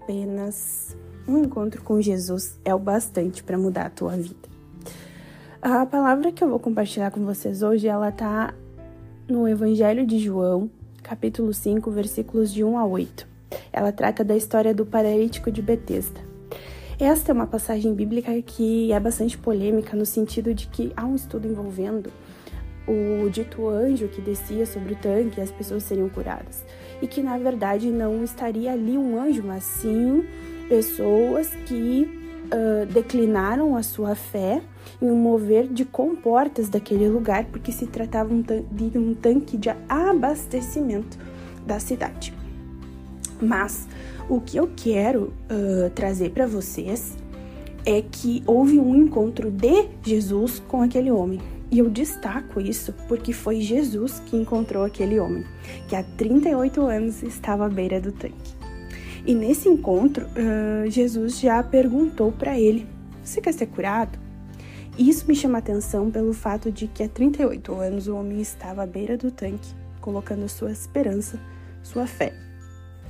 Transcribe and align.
apenas 0.00 0.96
um 1.26 1.38
encontro 1.38 1.82
com 1.82 2.00
Jesus 2.00 2.58
é 2.64 2.74
o 2.74 2.78
bastante 2.78 3.42
para 3.42 3.58
mudar 3.58 3.86
a 3.86 3.90
tua 3.90 4.16
vida. 4.16 4.48
A 5.60 5.84
palavra 5.84 6.30
que 6.30 6.44
eu 6.44 6.48
vou 6.48 6.60
compartilhar 6.60 7.10
com 7.10 7.24
vocês 7.24 7.62
hoje, 7.62 7.88
ela 7.88 8.12
tá 8.12 8.54
no 9.28 9.48
Evangelho 9.48 10.06
de 10.06 10.18
João, 10.18 10.70
capítulo 11.02 11.52
5, 11.52 11.90
versículos 11.90 12.52
de 12.52 12.62
1 12.62 12.78
a 12.78 12.86
8. 12.86 13.26
Ela 13.72 13.90
trata 13.90 14.22
da 14.22 14.36
história 14.36 14.72
do 14.72 14.86
paralítico 14.86 15.50
de 15.50 15.60
Betesda. 15.60 16.20
Esta 16.98 17.32
é 17.32 17.34
uma 17.34 17.46
passagem 17.46 17.94
bíblica 17.94 18.40
que 18.42 18.92
é 18.92 19.00
bastante 19.00 19.36
polêmica 19.36 19.96
no 19.96 20.06
sentido 20.06 20.54
de 20.54 20.68
que 20.68 20.92
há 20.96 21.04
um 21.04 21.14
estudo 21.14 21.48
envolvendo 21.48 22.12
o 22.86 23.28
dito 23.30 23.68
anjo 23.68 24.08
que 24.08 24.20
descia 24.20 24.64
sobre 24.66 24.94
o 24.94 24.96
tanque 24.96 25.40
e 25.40 25.42
as 25.42 25.50
pessoas 25.50 25.82
seriam 25.82 26.08
curadas. 26.08 26.64
E 27.02 27.06
que 27.06 27.22
na 27.22 27.36
verdade 27.36 27.90
não 27.90 28.22
estaria 28.24 28.72
ali 28.72 28.96
um 28.96 29.20
anjo, 29.20 29.42
mas 29.44 29.64
sim 29.64 30.24
pessoas 30.68 31.48
que 31.66 32.08
uh, 32.46 32.86
declinaram 32.86 33.76
a 33.76 33.82
sua 33.82 34.14
fé 34.14 34.62
em 35.00 35.10
um 35.10 35.16
mover 35.16 35.66
de 35.66 35.84
comportas 35.84 36.68
daquele 36.68 37.08
lugar, 37.08 37.44
porque 37.46 37.72
se 37.72 37.86
tratava 37.86 38.30
de 38.70 38.98
um 38.98 39.14
tanque 39.14 39.56
de 39.56 39.70
abastecimento 39.88 41.18
da 41.66 41.78
cidade. 41.80 42.32
Mas 43.40 43.86
o 44.28 44.40
que 44.40 44.56
eu 44.56 44.70
quero 44.74 45.32
uh, 45.50 45.90
trazer 45.94 46.30
para 46.30 46.46
vocês 46.46 47.16
é 47.84 48.02
que 48.02 48.42
houve 48.46 48.78
um 48.80 48.96
encontro 48.96 49.50
de 49.50 49.88
Jesus 50.02 50.62
com 50.66 50.82
aquele 50.82 51.10
homem. 51.10 51.40
E 51.70 51.80
eu 51.80 51.90
destaco 51.90 52.60
isso 52.60 52.92
porque 53.08 53.32
foi 53.32 53.60
Jesus 53.60 54.20
que 54.26 54.36
encontrou 54.36 54.84
aquele 54.84 55.18
homem, 55.18 55.44
que 55.88 55.96
há 55.96 56.02
38 56.02 56.80
anos 56.82 57.22
estava 57.22 57.66
à 57.66 57.68
beira 57.68 58.00
do 58.00 58.12
tanque. 58.12 58.54
E 59.26 59.34
nesse 59.34 59.68
encontro, 59.68 60.26
uh, 60.26 60.88
Jesus 60.88 61.40
já 61.40 61.60
perguntou 61.62 62.30
para 62.30 62.58
ele: 62.58 62.86
Você 63.24 63.40
quer 63.40 63.52
ser 63.52 63.66
curado? 63.66 64.16
Isso 64.96 65.26
me 65.26 65.34
chama 65.34 65.58
atenção 65.58 66.10
pelo 66.10 66.32
fato 66.32 66.70
de 66.70 66.86
que 66.86 67.02
há 67.02 67.08
38 67.08 67.74
anos 67.74 68.06
o 68.06 68.16
homem 68.16 68.40
estava 68.40 68.84
à 68.84 68.86
beira 68.86 69.16
do 69.16 69.30
tanque, 69.30 69.68
colocando 70.00 70.48
sua 70.48 70.70
esperança, 70.70 71.38
sua 71.82 72.06
fé, 72.06 72.32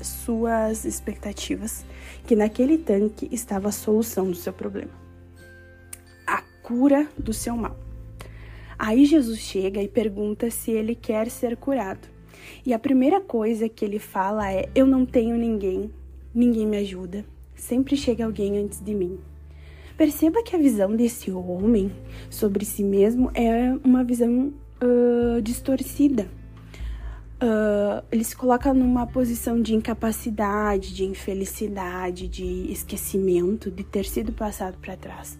suas 0.02 0.84
expectativas, 0.84 1.84
que 2.26 2.34
naquele 2.34 2.78
tanque 2.78 3.28
estava 3.30 3.68
a 3.68 3.72
solução 3.72 4.28
do 4.30 4.34
seu 4.34 4.52
problema, 4.52 4.90
a 6.26 6.42
cura 6.62 7.06
do 7.16 7.32
seu 7.32 7.56
mal. 7.56 7.85
Aí 8.78 9.04
Jesus 9.04 9.38
chega 9.38 9.82
e 9.82 9.88
pergunta 9.88 10.50
se 10.50 10.70
ele 10.70 10.94
quer 10.94 11.30
ser 11.30 11.56
curado. 11.56 12.08
E 12.64 12.74
a 12.74 12.78
primeira 12.78 13.20
coisa 13.20 13.68
que 13.68 13.84
ele 13.84 13.98
fala 13.98 14.52
é: 14.52 14.68
Eu 14.74 14.86
não 14.86 15.06
tenho 15.06 15.36
ninguém 15.36 15.90
ninguém 16.36 16.66
me 16.66 16.76
ajuda, 16.76 17.24
sempre 17.54 17.96
chega 17.96 18.26
alguém 18.26 18.58
antes 18.58 18.80
de 18.80 18.94
mim. 18.94 19.18
Perceba 19.96 20.42
que 20.42 20.54
a 20.54 20.58
visão 20.58 20.94
desse 20.94 21.30
homem 21.30 21.90
sobre 22.28 22.66
si 22.66 22.84
mesmo 22.84 23.30
é 23.32 23.72
uma 23.82 24.04
visão 24.04 24.52
uh, 24.82 25.40
distorcida. 25.40 26.28
Uh, 27.36 28.04
ele 28.12 28.24
se 28.24 28.36
coloca 28.36 28.72
numa 28.74 29.06
posição 29.06 29.60
de 29.60 29.74
incapacidade, 29.74 30.94
de 30.94 31.04
infelicidade, 31.04 32.28
de 32.28 32.70
esquecimento, 32.70 33.70
de 33.70 33.82
ter 33.82 34.04
sido 34.04 34.32
passado 34.32 34.76
para 34.78 34.96
trás. 34.96 35.38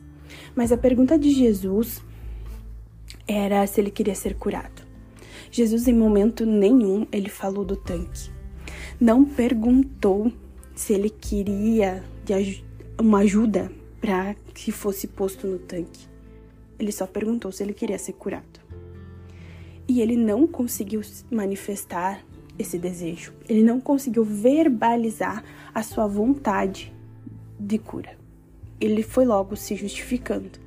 Mas 0.55 0.73
a 0.73 0.79
pergunta 0.79 1.19
de 1.19 1.31
Jesus 1.31 2.03
era 3.27 3.67
se 3.67 3.81
ele 3.81 3.91
queria 3.91 4.15
ser 4.15 4.35
curado. 4.35 4.87
Jesus, 5.51 5.89
em 5.89 5.95
momento 5.95 6.45
nenhum, 6.45 7.07
ele 7.11 7.29
falou 7.29 7.65
do 7.65 7.77
tanque. 7.77 8.31
Não 9.01 9.25
perguntou 9.25 10.33
se 10.75 10.93
ele 10.93 11.11
queria 11.11 12.05
uma 12.99 13.19
ajuda 13.21 13.71
para 14.01 14.35
que 14.55 14.71
fosse 14.71 15.07
posto 15.07 15.47
no 15.47 15.59
tanque. 15.59 16.07
Ele 16.79 16.93
só 16.93 17.07
perguntou 17.07 17.51
se 17.51 17.63
ele 17.63 17.73
queria 17.73 17.99
ser 17.99 18.13
curado. 18.13 18.61
E 19.89 20.01
ele 20.01 20.17
não 20.17 20.47
conseguiu 20.47 21.01
manifestar 21.31 22.25
esse 22.59 22.79
desejo. 22.79 23.33
Ele 23.49 23.63
não 23.63 23.81
conseguiu 23.81 24.25
verbalizar 24.25 25.45
a 25.75 25.83
sua 25.83 26.07
vontade 26.07 26.93
de 27.59 27.79
cura. 27.79 28.17
Ele 28.81 29.03
foi 29.03 29.25
logo 29.25 29.57
se 29.57 29.75
justificando. 29.75 30.66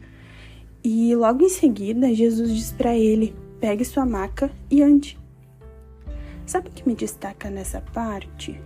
E 0.83 1.13
logo 1.15 1.43
em 1.43 1.49
seguida, 1.49 2.13
Jesus 2.13 2.53
diz 2.53 2.71
para 2.71 2.95
ele: 2.95 3.35
pegue 3.59 3.83
sua 3.83 4.05
maca 4.05 4.51
e 4.69 4.81
ande. 4.81 5.17
Sabe 6.45 6.69
o 6.69 6.71
que 6.71 6.87
me 6.87 6.95
destaca 6.95 7.49
nessa 7.49 7.81
parte? 7.81 8.59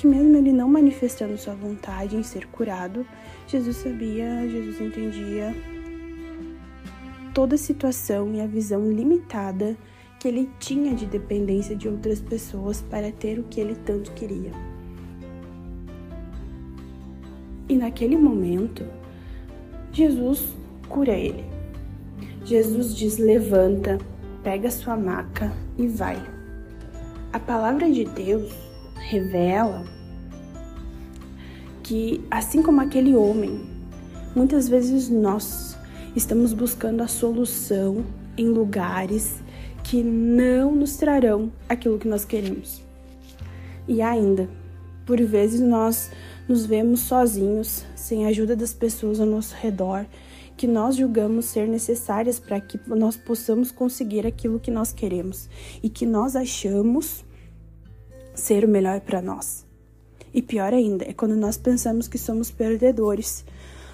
que 0.00 0.06
mesmo 0.06 0.34
ele 0.34 0.50
não 0.50 0.66
manifestando 0.66 1.36
sua 1.36 1.54
vontade 1.54 2.16
em 2.16 2.22
ser 2.22 2.46
curado, 2.46 3.06
Jesus 3.46 3.76
sabia, 3.76 4.48
Jesus 4.48 4.80
entendia 4.80 5.54
toda 7.34 7.54
a 7.54 7.58
situação 7.58 8.34
e 8.34 8.40
a 8.40 8.46
visão 8.46 8.90
limitada 8.90 9.76
que 10.18 10.26
ele 10.26 10.48
tinha 10.58 10.94
de 10.94 11.04
dependência 11.04 11.76
de 11.76 11.86
outras 11.86 12.18
pessoas 12.18 12.80
para 12.80 13.12
ter 13.12 13.38
o 13.38 13.44
que 13.44 13.60
ele 13.60 13.74
tanto 13.74 14.10
queria. 14.12 14.69
E 17.70 17.76
naquele 17.76 18.16
momento, 18.16 18.84
Jesus 19.92 20.42
cura 20.88 21.12
ele. 21.12 21.44
Jesus 22.44 22.96
diz: 22.96 23.16
levanta, 23.16 23.96
pega 24.42 24.68
sua 24.72 24.96
maca 24.96 25.52
e 25.78 25.86
vai. 25.86 26.20
A 27.32 27.38
palavra 27.38 27.88
de 27.88 28.04
Deus 28.06 28.52
revela 28.96 29.84
que, 31.84 32.20
assim 32.28 32.60
como 32.60 32.80
aquele 32.80 33.14
homem, 33.14 33.64
muitas 34.34 34.68
vezes 34.68 35.08
nós 35.08 35.78
estamos 36.16 36.52
buscando 36.52 37.04
a 37.04 37.06
solução 37.06 38.04
em 38.36 38.48
lugares 38.48 39.44
que 39.84 40.02
não 40.02 40.74
nos 40.74 40.96
trarão 40.96 41.52
aquilo 41.68 42.00
que 42.00 42.08
nós 42.08 42.24
queremos. 42.24 42.82
E 43.86 44.02
ainda, 44.02 44.48
por 45.06 45.20
vezes 45.22 45.60
nós 45.60 46.10
nos 46.50 46.66
vemos 46.66 47.02
sozinhos, 47.02 47.84
sem 47.94 48.26
a 48.26 48.28
ajuda 48.28 48.56
das 48.56 48.74
pessoas 48.74 49.20
ao 49.20 49.26
nosso 49.26 49.54
redor, 49.54 50.04
que 50.56 50.66
nós 50.66 50.96
julgamos 50.96 51.44
ser 51.44 51.68
necessárias 51.68 52.40
para 52.40 52.60
que 52.60 52.78
nós 52.88 53.16
possamos 53.16 53.70
conseguir 53.70 54.26
aquilo 54.26 54.58
que 54.58 54.70
nós 54.70 54.92
queremos 54.92 55.48
e 55.80 55.88
que 55.88 56.04
nós 56.04 56.34
achamos 56.34 57.24
ser 58.34 58.64
o 58.64 58.68
melhor 58.68 59.00
para 59.00 59.22
nós. 59.22 59.64
E 60.34 60.42
pior 60.42 60.74
ainda 60.74 61.08
é 61.08 61.12
quando 61.12 61.36
nós 61.36 61.56
pensamos 61.56 62.08
que 62.08 62.18
somos 62.18 62.50
perdedores. 62.50 63.44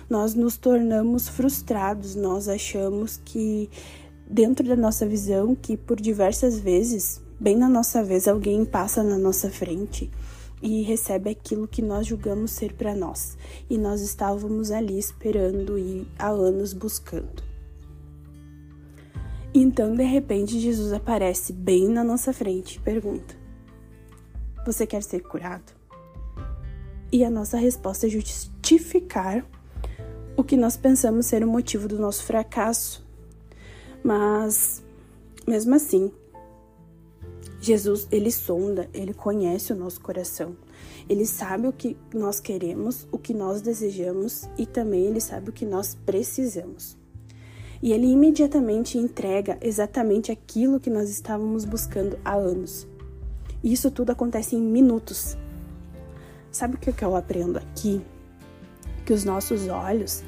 Nós 0.08 0.34
nos 0.34 0.56
tornamos 0.56 1.28
frustrados, 1.28 2.14
nós 2.14 2.48
achamos 2.48 3.20
que 3.22 3.68
dentro 4.26 4.66
da 4.66 4.76
nossa 4.76 5.06
visão 5.06 5.54
que 5.54 5.76
por 5.76 6.00
diversas 6.00 6.58
vezes, 6.58 7.20
bem 7.38 7.54
na 7.54 7.68
nossa 7.68 8.02
vez, 8.02 8.26
alguém 8.26 8.64
passa 8.64 9.02
na 9.02 9.18
nossa 9.18 9.50
frente 9.50 10.10
e 10.62 10.82
recebe 10.82 11.30
aquilo 11.30 11.68
que 11.68 11.82
nós 11.82 12.06
julgamos 12.06 12.50
ser 12.50 12.72
para 12.72 12.94
nós, 12.94 13.36
e 13.68 13.76
nós 13.76 14.00
estávamos 14.00 14.70
ali 14.70 14.98
esperando 14.98 15.78
e 15.78 16.06
há 16.18 16.28
anos 16.28 16.72
buscando. 16.72 17.42
Então, 19.54 19.94
de 19.94 20.04
repente, 20.04 20.60
Jesus 20.60 20.92
aparece 20.92 21.52
bem 21.52 21.88
na 21.88 22.04
nossa 22.04 22.32
frente 22.32 22.76
e 22.76 22.80
pergunta: 22.80 23.34
você 24.66 24.86
quer 24.86 25.02
ser 25.02 25.20
curado? 25.20 25.72
E 27.10 27.24
a 27.24 27.30
nossa 27.30 27.56
resposta 27.56 28.06
é 28.06 28.10
justificar 28.10 29.46
o 30.36 30.44
que 30.44 30.56
nós 30.56 30.76
pensamos 30.76 31.26
ser 31.26 31.42
o 31.42 31.48
motivo 31.48 31.88
do 31.88 31.98
nosso 31.98 32.24
fracasso. 32.24 33.06
Mas, 34.04 34.84
mesmo 35.46 35.74
assim, 35.74 36.12
Jesus, 37.66 38.06
ele 38.10 38.30
sonda, 38.30 38.88
ele 38.94 39.12
conhece 39.12 39.72
o 39.72 39.76
nosso 39.76 40.00
coração. 40.00 40.56
Ele 41.08 41.26
sabe 41.26 41.66
o 41.66 41.72
que 41.72 41.96
nós 42.14 42.40
queremos, 42.40 43.06
o 43.10 43.18
que 43.18 43.34
nós 43.34 43.60
desejamos 43.60 44.48
e 44.56 44.64
também 44.64 45.06
ele 45.06 45.20
sabe 45.20 45.50
o 45.50 45.52
que 45.52 45.66
nós 45.66 45.96
precisamos. 46.06 46.96
E 47.82 47.92
ele 47.92 48.06
imediatamente 48.06 48.98
entrega 48.98 49.58
exatamente 49.60 50.32
aquilo 50.32 50.80
que 50.80 50.90
nós 50.90 51.10
estávamos 51.10 51.64
buscando 51.64 52.18
há 52.24 52.34
anos. 52.34 52.86
E 53.62 53.72
isso 53.72 53.90
tudo 53.90 54.10
acontece 54.10 54.56
em 54.56 54.60
minutos. 54.60 55.36
Sabe 56.50 56.76
o 56.76 56.78
que 56.78 57.04
eu 57.04 57.16
aprendo 57.16 57.58
aqui? 57.58 58.00
Que 59.04 59.12
os 59.12 59.24
nossos 59.24 59.68
olhos 59.68 60.22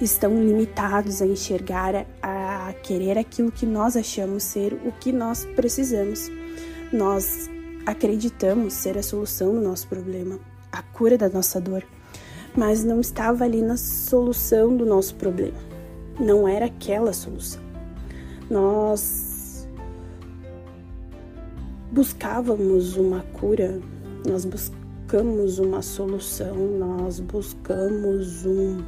estão 0.00 0.42
limitados 0.42 1.22
a 1.22 1.26
enxergar, 1.26 2.06
a 2.22 2.72
querer 2.82 3.18
aquilo 3.18 3.50
que 3.50 3.66
nós 3.66 3.96
achamos 3.96 4.42
ser 4.42 4.74
o 4.84 4.92
que 4.92 5.12
nós 5.12 5.44
precisamos. 5.56 6.30
Nós 6.92 7.48
acreditamos 7.86 8.74
ser 8.74 8.98
a 8.98 9.02
solução 9.02 9.54
do 9.54 9.60
nosso 9.60 9.88
problema, 9.88 10.38
a 10.70 10.82
cura 10.82 11.16
da 11.16 11.28
nossa 11.28 11.60
dor, 11.60 11.82
mas 12.54 12.84
não 12.84 13.00
estava 13.00 13.44
ali 13.44 13.62
na 13.62 13.76
solução 13.76 14.76
do 14.76 14.84
nosso 14.84 15.14
problema. 15.14 15.58
Não 16.20 16.46
era 16.46 16.66
aquela 16.66 17.12
solução. 17.14 17.62
Nós 18.50 19.66
buscávamos 21.90 22.96
uma 22.96 23.20
cura, 23.32 23.80
nós 24.28 24.44
buscamos 24.44 25.58
uma 25.58 25.80
solução, 25.80 26.54
nós 26.78 27.20
buscamos 27.20 28.44
um 28.44 28.84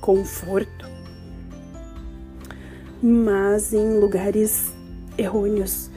conforto, 0.00 0.86
mas 3.02 3.74
em 3.74 3.98
lugares 3.98 4.72
errôneos, 5.18 5.90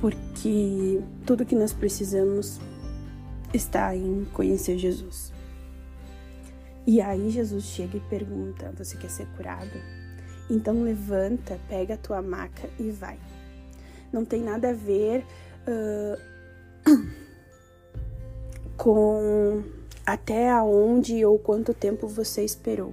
porque 0.00 1.00
tudo 1.26 1.44
que 1.44 1.54
nós 1.54 1.72
precisamos 1.72 2.58
está 3.52 3.94
em 3.94 4.24
conhecer 4.32 4.78
Jesus. 4.78 5.32
E 6.86 7.00
aí 7.00 7.30
Jesus 7.30 7.64
chega 7.64 7.98
e 7.98 8.00
pergunta: 8.00 8.72
Você 8.76 8.96
quer 8.96 9.10
ser 9.10 9.26
curado? 9.36 9.70
Então 10.48 10.82
levanta, 10.82 11.58
pega 11.68 11.94
a 11.94 11.98
tua 11.98 12.22
maca 12.22 12.68
e 12.78 12.90
vai. 12.90 13.18
Não 14.12 14.24
tem 14.24 14.42
nada 14.42 14.70
a 14.70 14.72
ver 14.72 15.24
uh, 15.68 16.18
com 18.76 19.62
até 20.04 20.50
aonde 20.50 21.24
ou 21.24 21.38
quanto 21.38 21.72
tempo 21.72 22.08
você 22.08 22.42
esperou, 22.44 22.92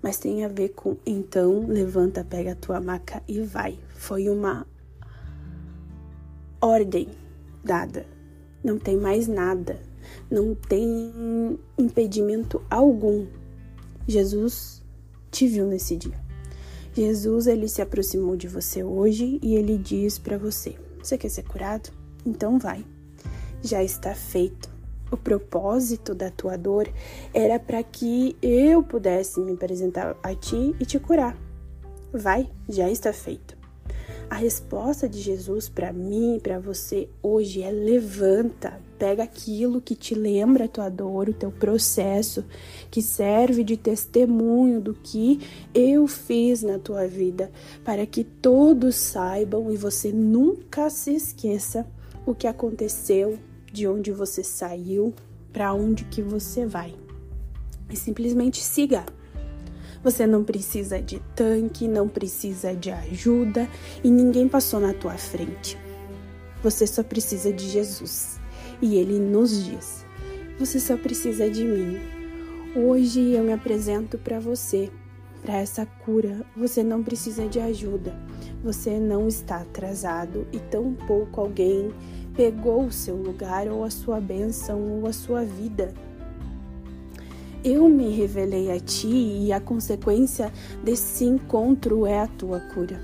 mas 0.00 0.18
tem 0.18 0.44
a 0.44 0.48
ver 0.48 0.68
com 0.70 0.96
então 1.04 1.66
levanta, 1.66 2.22
pega 2.22 2.52
a 2.52 2.56
tua 2.56 2.80
maca 2.80 3.22
e 3.26 3.40
vai. 3.40 3.78
Foi 3.96 4.28
uma 4.28 4.64
ordem 6.64 7.08
dada. 7.62 8.06
Não 8.62 8.78
tem 8.78 8.96
mais 8.96 9.28
nada 9.28 9.78
não 10.30 10.54
tem 10.54 11.58
impedimento 11.78 12.62
algum. 12.70 13.26
Jesus 14.06 14.82
te 15.30 15.46
viu 15.46 15.66
nesse 15.66 15.96
dia. 15.96 16.22
Jesus 16.92 17.46
ele 17.46 17.68
se 17.68 17.82
aproximou 17.82 18.36
de 18.36 18.46
você 18.46 18.84
hoje 18.84 19.38
e 19.42 19.54
ele 19.54 19.76
diz 19.76 20.18
para 20.18 20.38
você: 20.38 20.76
Você 21.02 21.18
quer 21.18 21.28
ser 21.28 21.42
curado? 21.44 21.90
Então 22.24 22.58
vai. 22.58 22.84
Já 23.62 23.82
está 23.82 24.14
feito. 24.14 24.72
O 25.10 25.16
propósito 25.16 26.14
da 26.14 26.30
tua 26.30 26.56
dor 26.56 26.88
era 27.32 27.58
para 27.58 27.82
que 27.82 28.36
eu 28.42 28.82
pudesse 28.82 29.40
me 29.40 29.52
apresentar 29.52 30.16
a 30.22 30.34
ti 30.34 30.74
e 30.80 30.84
te 30.84 30.98
curar. 30.98 31.36
Vai, 32.12 32.50
já 32.68 32.90
está 32.90 33.12
feito. 33.12 33.63
A 34.30 34.36
resposta 34.36 35.08
de 35.08 35.20
Jesus 35.20 35.68
para 35.68 35.92
mim 35.92 36.36
e 36.36 36.40
para 36.40 36.58
você 36.58 37.08
hoje 37.22 37.62
é 37.62 37.70
levanta, 37.70 38.80
pega 38.98 39.22
aquilo 39.22 39.80
que 39.80 39.94
te 39.94 40.14
lembra 40.14 40.64
a 40.64 40.68
tua 40.68 40.88
dor, 40.88 41.28
o 41.28 41.34
teu 41.34 41.52
processo, 41.52 42.44
que 42.90 43.02
serve 43.02 43.62
de 43.62 43.76
testemunho 43.76 44.80
do 44.80 44.94
que 44.94 45.40
eu 45.74 46.06
fiz 46.06 46.62
na 46.62 46.78
tua 46.78 47.06
vida, 47.06 47.50
para 47.84 48.06
que 48.06 48.24
todos 48.24 48.96
saibam 48.96 49.70
e 49.70 49.76
você 49.76 50.10
nunca 50.10 50.88
se 50.88 51.14
esqueça 51.14 51.86
o 52.26 52.34
que 52.34 52.46
aconteceu, 52.46 53.38
de 53.70 53.86
onde 53.86 54.10
você 54.10 54.42
saiu, 54.42 55.12
para 55.52 55.74
onde 55.74 56.04
que 56.04 56.22
você 56.22 56.64
vai. 56.64 56.94
E 57.90 57.96
simplesmente 57.96 58.62
siga 58.62 59.04
você 60.04 60.26
não 60.26 60.44
precisa 60.44 61.00
de 61.00 61.18
tanque, 61.34 61.88
não 61.88 62.06
precisa 62.06 62.74
de 62.74 62.90
ajuda 62.90 63.66
e 64.04 64.10
ninguém 64.10 64.46
passou 64.46 64.78
na 64.78 64.92
tua 64.92 65.14
frente. 65.14 65.78
Você 66.62 66.86
só 66.86 67.02
precisa 67.02 67.50
de 67.50 67.66
Jesus. 67.66 68.38
E 68.82 68.96
ele 68.96 69.18
nos 69.18 69.64
diz: 69.64 70.04
Você 70.58 70.78
só 70.78 70.98
precisa 70.98 71.48
de 71.48 71.64
mim. 71.64 71.98
Hoje 72.76 73.30
eu 73.30 73.42
me 73.42 73.52
apresento 73.52 74.18
para 74.18 74.38
você, 74.38 74.90
para 75.42 75.56
essa 75.56 75.86
cura. 75.86 76.44
Você 76.54 76.82
não 76.82 77.02
precisa 77.02 77.48
de 77.48 77.58
ajuda. 77.58 78.14
Você 78.62 78.98
não 78.98 79.26
está 79.26 79.56
atrasado 79.56 80.46
e 80.52 80.58
tampouco 80.58 81.40
alguém 81.40 81.90
pegou 82.36 82.84
o 82.84 82.92
seu 82.92 83.16
lugar 83.16 83.68
ou 83.68 83.84
a 83.84 83.90
sua 83.90 84.20
bênção 84.20 84.98
ou 84.98 85.06
a 85.06 85.12
sua 85.12 85.44
vida 85.44 85.94
eu 87.64 87.88
me 87.88 88.10
revelei 88.10 88.70
a 88.70 88.78
ti 88.78 89.08
e 89.08 89.52
a 89.52 89.58
consequência 89.58 90.52
desse 90.84 91.24
encontro 91.24 92.06
é 92.06 92.20
a 92.20 92.26
tua 92.26 92.60
cura. 92.60 93.00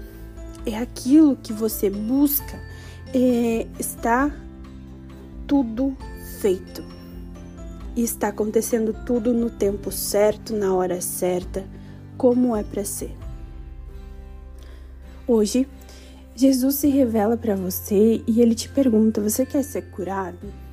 É 0.66 0.76
aquilo 0.76 1.36
que 1.36 1.52
você 1.52 1.88
busca, 1.88 2.60
é, 3.14 3.66
está 3.78 4.30
tudo 5.46 5.96
feito. 6.40 6.84
E 7.96 8.02
está 8.02 8.28
acontecendo 8.28 8.94
tudo 9.04 9.32
no 9.32 9.48
tempo 9.48 9.90
certo, 9.90 10.54
na 10.54 10.74
hora 10.74 11.00
certa, 11.00 11.64
como 12.16 12.54
é 12.54 12.62
para 12.62 12.84
ser. 12.84 13.16
Hoje, 15.26 15.66
Jesus 16.36 16.76
se 16.76 16.88
revela 16.88 17.36
para 17.36 17.56
você 17.56 18.22
e 18.26 18.40
ele 18.40 18.54
te 18.54 18.68
pergunta: 18.68 19.20
Você 19.20 19.44
quer 19.44 19.64
ser 19.64 19.90
curado? 19.90 20.69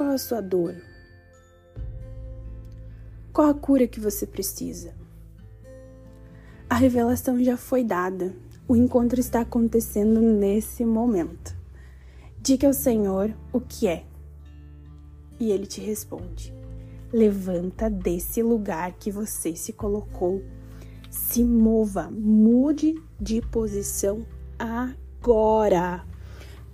Qual 0.00 0.12
a 0.12 0.16
sua 0.16 0.40
dor? 0.40 0.76
Qual 3.34 3.46
a 3.50 3.52
cura 3.52 3.86
que 3.86 4.00
você 4.00 4.26
precisa? 4.26 4.94
A 6.70 6.74
revelação 6.74 7.38
já 7.44 7.54
foi 7.58 7.84
dada. 7.84 8.34
O 8.66 8.74
encontro 8.74 9.20
está 9.20 9.42
acontecendo 9.42 10.22
nesse 10.22 10.86
momento. 10.86 11.54
Diga 12.40 12.66
ao 12.66 12.72
Senhor 12.72 13.36
o 13.52 13.60
que 13.60 13.88
é. 13.88 14.06
E 15.38 15.50
ele 15.50 15.66
te 15.66 15.82
responde: 15.82 16.54
Levanta 17.12 17.90
desse 17.90 18.42
lugar 18.42 18.94
que 18.94 19.10
você 19.10 19.54
se 19.54 19.74
colocou. 19.74 20.42
Se 21.10 21.44
mova, 21.44 22.10
mude 22.10 22.94
de 23.20 23.42
posição 23.42 24.24
agora. 24.58 26.06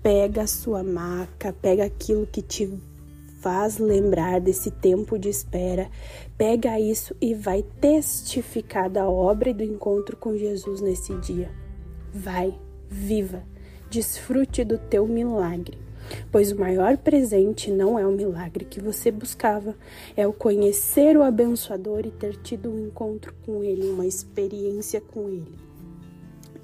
Pega 0.01 0.43
a 0.43 0.47
sua 0.47 0.85
maca, 0.85 1.53
pega 1.53 1.85
aquilo 1.85 2.25
que 2.25 2.41
te 2.41 2.67
faz 3.47 3.79
lembrar 3.79 4.41
desse 4.41 4.73
tempo 4.73 5.17
de 5.17 5.29
espera, 5.29 5.89
pega 6.37 6.81
isso 6.81 7.15
e 7.21 7.33
vai 7.33 7.63
testificar 7.63 8.91
da 8.91 9.09
obra 9.09 9.51
e 9.51 9.55
do 9.55 9.63
encontro 9.63 10.17
com 10.17 10.37
Jesus 10.37 10.81
nesse 10.81 11.15
dia. 11.21 11.49
Vai, 12.13 12.59
viva, 12.89 13.45
desfrute 13.89 14.65
do 14.65 14.77
teu 14.77 15.07
milagre. 15.07 15.79
Pois 16.33 16.51
o 16.51 16.59
maior 16.59 16.97
presente 16.97 17.71
não 17.71 17.97
é 17.97 18.05
o 18.05 18.11
milagre 18.11 18.65
que 18.65 18.81
você 18.81 19.13
buscava, 19.13 19.77
é 20.17 20.27
o 20.27 20.33
conhecer 20.33 21.17
o 21.17 21.23
abençoador 21.23 22.05
e 22.05 22.11
ter 22.11 22.35
tido 22.43 22.69
um 22.69 22.89
encontro 22.89 23.33
com 23.45 23.63
ele, 23.63 23.89
uma 23.89 24.07
experiência 24.07 25.01
com 25.01 25.29
ele. 25.29 25.55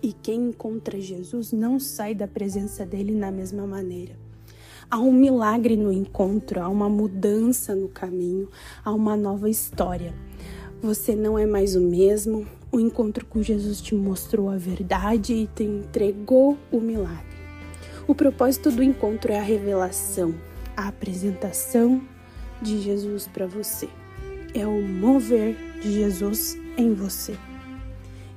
E 0.03 0.13
quem 0.13 0.49
encontra 0.49 1.01
Jesus 1.01 1.53
não 1.53 1.79
sai 1.79 2.13
da 2.13 2.27
presença 2.27 2.85
dele 2.85 3.15
na 3.15 3.31
mesma 3.31 3.69
maneira. 3.69 4.22
Há 4.93 4.99
um 4.99 5.11
milagre 5.11 5.75
no 5.75 5.91
encontro, 5.91 6.61
há 6.61 6.69
uma 6.69 6.87
mudança 6.87 7.75
no 7.75 7.89
caminho, 7.89 8.51
há 8.85 8.93
uma 8.93 9.17
nova 9.17 9.49
história. 9.49 10.13
Você 10.83 11.17
não 11.17 11.39
é 11.39 11.47
mais 11.47 11.75
o 11.75 11.81
mesmo. 11.81 12.47
O 12.71 12.79
encontro 12.79 13.25
com 13.25 13.43
Jesus 13.43 13.81
te 13.81 13.95
mostrou 13.95 14.51
a 14.51 14.59
verdade 14.59 15.33
e 15.33 15.47
te 15.47 15.65
entregou 15.65 16.59
o 16.71 16.79
milagre. 16.79 17.25
O 18.07 18.15
propósito 18.15 18.71
do 18.71 18.83
encontro 18.83 19.33
é 19.33 19.39
a 19.39 19.43
revelação, 19.43 20.35
a 20.77 20.89
apresentação 20.89 22.03
de 22.61 22.79
Jesus 22.79 23.27
para 23.27 23.47
você. 23.47 23.89
É 24.53 24.67
o 24.67 24.83
mover 24.83 25.57
de 25.81 25.91
Jesus 25.91 26.55
em 26.77 26.93
você. 26.93 27.35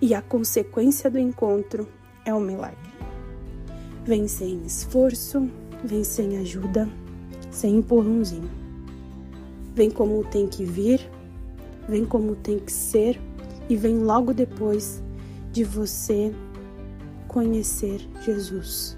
E 0.02 0.14
a 0.14 0.22
consequência 0.22 1.12
do 1.12 1.20
encontro 1.20 1.86
é 2.24 2.34
o 2.34 2.40
milagre. 2.40 2.96
Vem 4.06 4.26
sem 4.30 4.66
esforço, 4.66 5.50
Vem 5.86 6.04
sem 6.04 6.40
ajuda, 6.40 6.90
sem 7.52 7.78
empurrãozinho. 7.78 8.50
Vem 9.76 9.92
como 9.92 10.24
tem 10.24 10.48
que 10.48 10.66
vir, 10.66 11.00
vem 11.88 12.04
como 12.04 12.36
tem 12.36 12.58
que 12.58 12.72
ser 12.72 13.22
e 13.70 13.76
vem 13.76 14.00
logo 14.00 14.34
depois 14.34 15.04
de 15.52 15.64
você 15.64 16.34
conhecer 17.28 18.02
Jesus. 18.26 18.98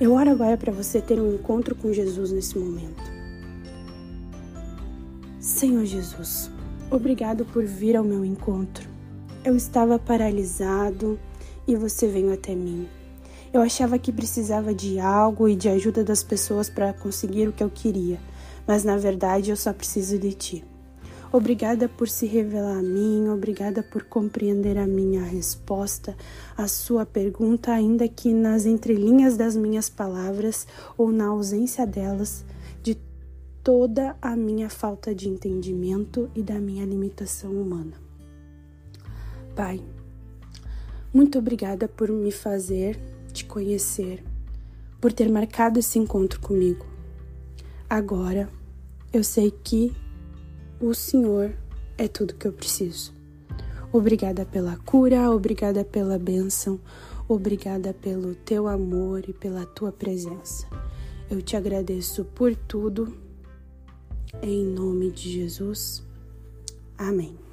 Eu 0.00 0.14
oro 0.14 0.30
agora 0.30 0.56
para 0.56 0.72
você 0.72 0.98
ter 0.98 1.20
um 1.20 1.34
encontro 1.34 1.74
com 1.74 1.92
Jesus 1.92 2.32
nesse 2.32 2.58
momento. 2.58 3.02
Senhor 5.38 5.84
Jesus, 5.84 6.50
obrigado 6.90 7.44
por 7.44 7.66
vir 7.66 7.96
ao 7.96 8.04
meu 8.04 8.24
encontro. 8.24 8.88
Eu 9.44 9.54
estava 9.54 9.98
paralisado 9.98 11.20
e 11.68 11.76
você 11.76 12.08
veio 12.08 12.32
até 12.32 12.54
mim. 12.54 12.88
Eu 13.56 13.62
achava 13.62 13.98
que 13.98 14.12
precisava 14.12 14.74
de 14.74 15.00
algo 15.00 15.48
e 15.48 15.56
de 15.56 15.66
ajuda 15.66 16.04
das 16.04 16.22
pessoas 16.22 16.68
para 16.68 16.92
conseguir 16.92 17.48
o 17.48 17.52
que 17.54 17.64
eu 17.64 17.70
queria, 17.70 18.20
mas 18.66 18.84
na 18.84 18.98
verdade 18.98 19.48
eu 19.48 19.56
só 19.56 19.72
preciso 19.72 20.18
de 20.18 20.34
ti. 20.34 20.64
Obrigada 21.32 21.88
por 21.88 22.06
se 22.06 22.26
revelar 22.26 22.76
a 22.76 22.82
mim, 22.82 23.30
obrigada 23.30 23.82
por 23.82 24.04
compreender 24.04 24.76
a 24.76 24.86
minha 24.86 25.22
resposta, 25.22 26.14
a 26.54 26.68
sua 26.68 27.06
pergunta, 27.06 27.72
ainda 27.72 28.06
que 28.06 28.30
nas 28.30 28.66
entrelinhas 28.66 29.38
das 29.38 29.56
minhas 29.56 29.88
palavras 29.88 30.66
ou 30.98 31.10
na 31.10 31.28
ausência 31.28 31.86
delas, 31.86 32.44
de 32.82 32.98
toda 33.64 34.18
a 34.20 34.36
minha 34.36 34.68
falta 34.68 35.14
de 35.14 35.30
entendimento 35.30 36.30
e 36.34 36.42
da 36.42 36.60
minha 36.60 36.84
limitação 36.84 37.52
humana. 37.52 37.94
Pai, 39.54 39.82
muito 41.10 41.38
obrigada 41.38 41.88
por 41.88 42.10
me 42.10 42.30
fazer 42.30 43.15
te 43.36 43.44
conhecer, 43.44 44.24
por 44.98 45.12
ter 45.12 45.28
marcado 45.30 45.78
esse 45.78 45.98
encontro 45.98 46.40
comigo. 46.40 46.86
Agora 47.88 48.48
eu 49.12 49.22
sei 49.22 49.50
que 49.50 49.92
o 50.80 50.94
Senhor 50.94 51.54
é 51.98 52.08
tudo 52.08 52.34
que 52.34 52.46
eu 52.46 52.52
preciso. 52.52 53.14
Obrigada 53.92 54.44
pela 54.44 54.76
cura, 54.78 55.30
obrigada 55.30 55.84
pela 55.84 56.18
bênção, 56.18 56.80
obrigada 57.28 57.92
pelo 57.92 58.34
teu 58.34 58.66
amor 58.66 59.28
e 59.28 59.32
pela 59.32 59.66
tua 59.66 59.92
presença. 59.92 60.66
Eu 61.30 61.42
te 61.42 61.56
agradeço 61.56 62.24
por 62.24 62.54
tudo. 62.54 63.16
Em 64.42 64.64
nome 64.64 65.10
de 65.10 65.32
Jesus. 65.32 66.02
Amém. 66.98 67.45